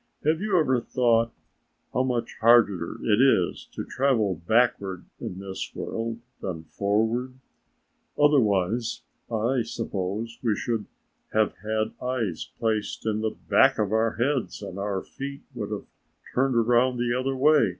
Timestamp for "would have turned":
15.53-16.55